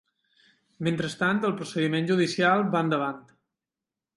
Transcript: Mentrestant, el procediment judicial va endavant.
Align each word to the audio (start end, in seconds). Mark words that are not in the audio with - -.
Mentrestant, 0.87 1.43
el 1.49 1.53
procediment 1.59 2.09
judicial 2.13 2.67
va 2.77 2.85
endavant. 2.87 3.21